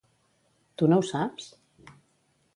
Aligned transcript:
Tu 0.81 0.89
no 0.93 0.99
ho 1.03 1.05
saps? 1.11 1.53